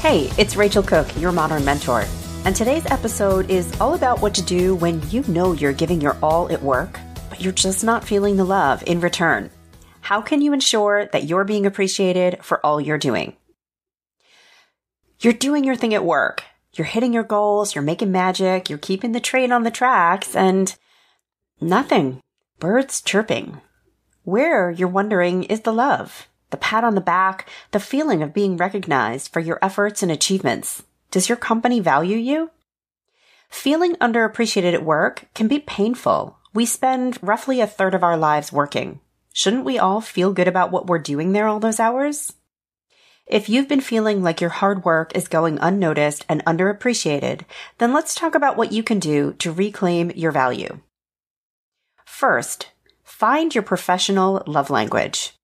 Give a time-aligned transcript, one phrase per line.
[0.00, 2.06] Hey, it's Rachel Cook, your modern mentor.
[2.46, 6.16] And today's episode is all about what to do when you know you're giving your
[6.22, 9.50] all at work, but you're just not feeling the love in return.
[10.00, 13.36] How can you ensure that you're being appreciated for all you're doing?
[15.20, 16.44] You're doing your thing at work.
[16.72, 20.74] You're hitting your goals, you're making magic, you're keeping the train on the tracks, and
[21.60, 22.22] nothing.
[22.58, 23.60] Birds chirping.
[24.24, 26.26] Where, you're wondering, is the love?
[26.50, 30.82] The pat on the back, the feeling of being recognized for your efforts and achievements.
[31.10, 32.50] Does your company value you?
[33.48, 36.38] Feeling underappreciated at work can be painful.
[36.54, 39.00] We spend roughly a third of our lives working.
[39.32, 42.32] Shouldn't we all feel good about what we're doing there all those hours?
[43.26, 47.42] If you've been feeling like your hard work is going unnoticed and underappreciated,
[47.78, 50.80] then let's talk about what you can do to reclaim your value.
[52.04, 52.70] First,
[53.04, 55.38] find your professional love language.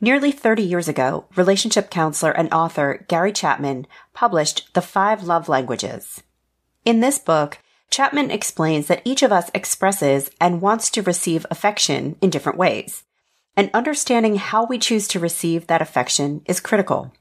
[0.00, 6.22] Nearly 30 years ago, relationship counselor and author Gary Chapman published The Five Love Languages.
[6.84, 7.58] In this book,
[7.90, 13.04] Chapman explains that each of us expresses and wants to receive affection in different ways
[13.56, 17.12] and understanding how we choose to receive that affection is critical.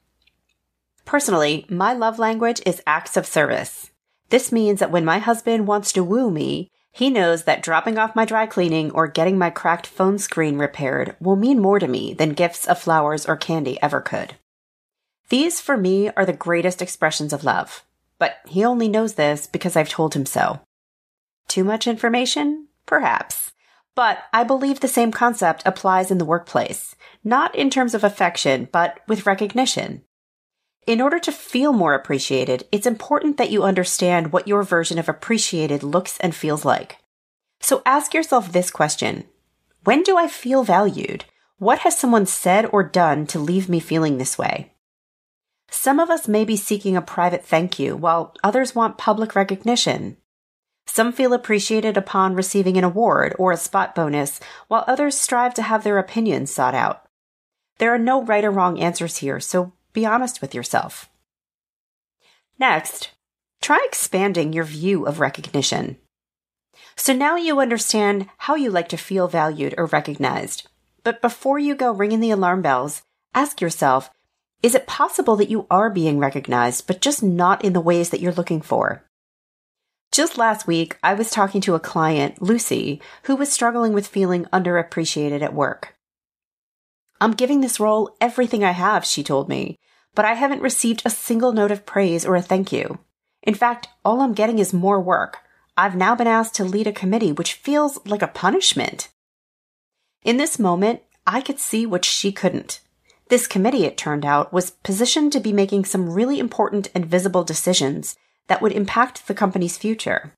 [1.06, 3.90] Personally, my love language is acts of service.
[4.30, 8.15] This means that when my husband wants to woo me, he knows that dropping off
[8.15, 12.13] my dry cleaning or getting my cracked phone screen repaired will mean more to me
[12.13, 14.35] than gifts of flowers or candy ever could.
[15.27, 17.83] These, for me, are the greatest expressions of love.
[18.17, 20.61] But he only knows this because I've told him so.
[21.49, 22.69] Too much information?
[22.85, 23.51] Perhaps.
[23.93, 28.69] But I believe the same concept applies in the workplace, not in terms of affection,
[28.71, 30.03] but with recognition.
[30.86, 35.09] In order to feel more appreciated, it's important that you understand what your version of
[35.09, 36.97] appreciated looks and feels like.
[37.59, 39.23] So ask yourself this question.
[39.84, 41.25] When do I feel valued?
[41.57, 44.73] What has someone said or done to leave me feeling this way?
[45.72, 50.17] Some of us may be seeking a private thank you, while others want public recognition.
[50.85, 55.63] Some feel appreciated upon receiving an award or a spot bonus, while others strive to
[55.63, 57.07] have their opinions sought out.
[57.79, 61.09] There are no right or wrong answers here, so be honest with yourself.
[62.59, 63.09] Next,
[63.61, 65.97] try expanding your view of recognition.
[66.95, 70.67] So now you understand how you like to feel valued or recognized.
[71.03, 73.01] But before you go ringing the alarm bells,
[73.34, 74.11] ask yourself,
[74.61, 78.19] is it possible that you are being recognized, but just not in the ways that
[78.19, 79.03] you're looking for?
[80.11, 84.45] Just last week, I was talking to a client, Lucy, who was struggling with feeling
[84.45, 85.94] underappreciated at work.
[87.22, 89.78] I'm giving this role everything I have, she told me,
[90.14, 93.00] but I haven't received a single note of praise or a thank you.
[93.44, 95.40] In fact, all I'm getting is more work.
[95.78, 99.09] I've now been asked to lead a committee, which feels like a punishment.
[100.24, 102.80] In this moment, I could see what she couldn't.
[103.30, 107.44] This committee, it turned out, was positioned to be making some really important and visible
[107.44, 108.16] decisions
[108.47, 110.34] that would impact the company's future.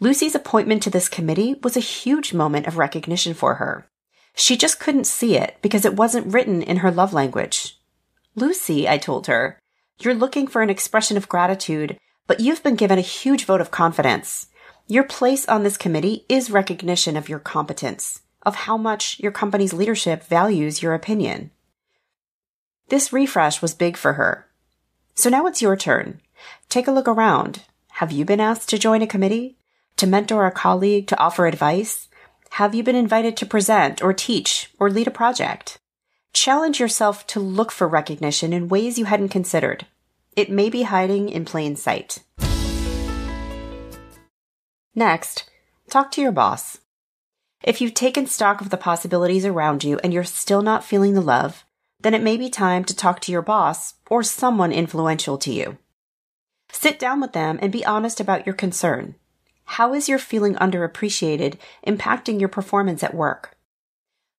[0.00, 3.88] Lucy's appointment to this committee was a huge moment of recognition for her.
[4.34, 7.78] She just couldn't see it because it wasn't written in her love language.
[8.34, 9.58] Lucy, I told her,
[10.00, 13.70] you're looking for an expression of gratitude, but you've been given a huge vote of
[13.70, 14.48] confidence.
[14.88, 19.72] Your place on this committee is recognition of your competence, of how much your company's
[19.72, 21.50] leadership values your opinion.
[22.88, 24.48] This refresh was big for her.
[25.14, 26.20] So now it's your turn.
[26.68, 27.62] Take a look around.
[27.92, 29.56] Have you been asked to join a committee?
[29.98, 31.06] To mentor a colleague?
[31.08, 32.08] To offer advice?
[32.56, 35.78] Have you been invited to present or teach or lead a project?
[36.34, 39.86] Challenge yourself to look for recognition in ways you hadn't considered.
[40.36, 42.18] It may be hiding in plain sight.
[44.94, 45.48] Next,
[45.88, 46.76] talk to your boss.
[47.64, 51.22] If you've taken stock of the possibilities around you and you're still not feeling the
[51.22, 51.64] love,
[52.00, 55.78] then it may be time to talk to your boss or someone influential to you.
[56.70, 59.14] Sit down with them and be honest about your concern.
[59.76, 63.56] How is your feeling underappreciated impacting your performance at work?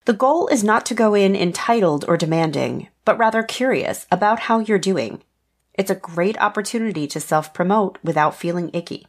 [0.05, 4.59] The goal is not to go in entitled or demanding, but rather curious about how
[4.59, 5.23] you're doing.
[5.73, 9.07] It's a great opportunity to self promote without feeling icky.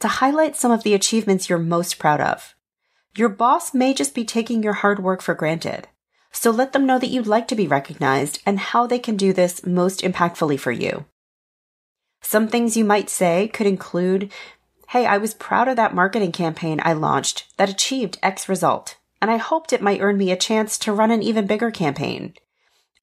[0.00, 2.54] To highlight some of the achievements you're most proud of.
[3.16, 5.88] Your boss may just be taking your hard work for granted.
[6.32, 9.32] So let them know that you'd like to be recognized and how they can do
[9.32, 11.06] this most impactfully for you.
[12.20, 14.32] Some things you might say could include,
[14.90, 19.30] Hey, I was proud of that marketing campaign I launched that achieved X result, and
[19.30, 22.34] I hoped it might earn me a chance to run an even bigger campaign.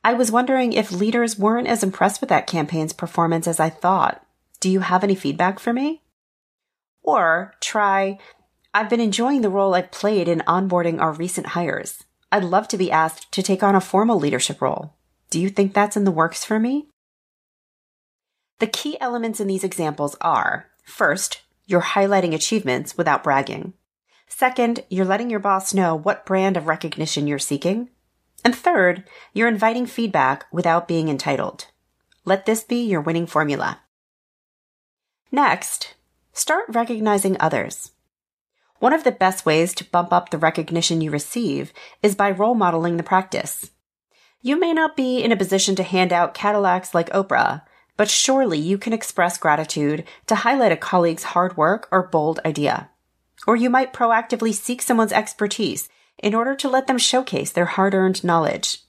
[0.03, 4.25] I was wondering if leaders weren't as impressed with that campaign's performance as I thought.
[4.59, 6.01] Do you have any feedback for me?
[7.01, 8.18] Or try,
[8.74, 12.03] I've been enjoying the role I've played in onboarding our recent hires.
[12.31, 14.94] I'd love to be asked to take on a formal leadership role.
[15.29, 16.88] Do you think that's in the works for me?
[18.59, 23.74] The key elements in these examples are first, you're highlighting achievements without bragging.
[24.27, 27.89] Second, you're letting your boss know what brand of recognition you're seeking.
[28.44, 31.68] And third, you're inviting feedback without being entitled.
[32.25, 33.81] Let this be your winning formula.
[35.31, 35.95] Next,
[36.33, 37.92] start recognizing others.
[38.80, 41.71] One of the best ways to bump up the recognition you receive
[42.01, 43.71] is by role modeling the practice.
[44.42, 47.62] You may not be in a position to hand out Cadillacs like Oprah,
[47.95, 52.89] but surely you can express gratitude to highlight a colleague's hard work or bold idea.
[53.45, 57.93] Or you might proactively seek someone's expertise in order to let them showcase their hard
[57.93, 58.79] earned knowledge.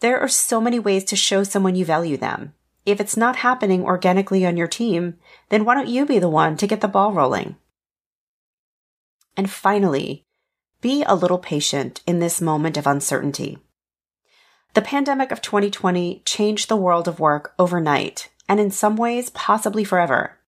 [0.00, 2.54] There are so many ways to show someone you value them.
[2.84, 5.16] If it's not happening organically on your team,
[5.48, 7.56] then why don't you be the one to get the ball rolling?
[9.36, 10.24] And finally,
[10.80, 13.58] be a little patient in this moment of uncertainty.
[14.74, 19.84] The pandemic of 2020 changed the world of work overnight, and in some ways, possibly
[19.84, 20.38] forever.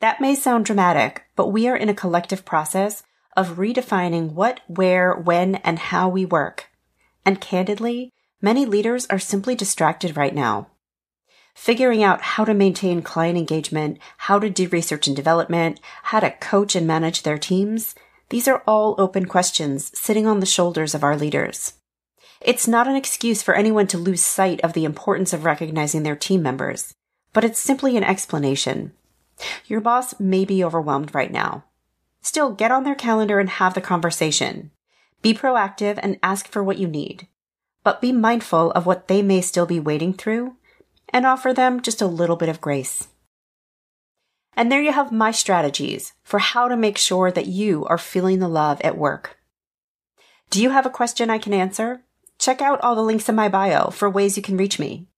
[0.00, 3.02] That may sound dramatic, but we are in a collective process
[3.36, 6.66] of redefining what, where, when, and how we work.
[7.24, 10.68] And candidly, many leaders are simply distracted right now.
[11.54, 16.30] Figuring out how to maintain client engagement, how to do research and development, how to
[16.30, 17.94] coach and manage their teams,
[18.28, 21.74] these are all open questions sitting on the shoulders of our leaders.
[22.40, 26.16] It's not an excuse for anyone to lose sight of the importance of recognizing their
[26.16, 26.94] team members,
[27.36, 28.92] but it's simply an explanation.
[29.66, 31.64] Your boss may be overwhelmed right now.
[32.22, 34.70] Still, get on their calendar and have the conversation.
[35.20, 37.28] Be proactive and ask for what you need.
[37.84, 40.56] But be mindful of what they may still be waiting through
[41.10, 43.08] and offer them just a little bit of grace.
[44.54, 48.38] And there you have my strategies for how to make sure that you are feeling
[48.38, 49.36] the love at work.
[50.48, 52.00] Do you have a question I can answer?
[52.38, 55.08] Check out all the links in my bio for ways you can reach me.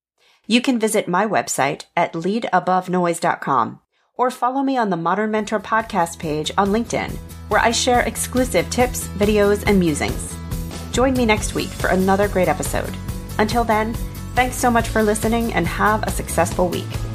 [0.50, 3.80] You can visit my website at leadabovenoise.com
[4.14, 7.12] or follow me on the Modern Mentor podcast page on LinkedIn,
[7.50, 10.34] where I share exclusive tips, videos, and musings.
[10.90, 12.92] Join me next week for another great episode.
[13.38, 13.92] Until then,
[14.34, 17.07] thanks so much for listening and have a successful week.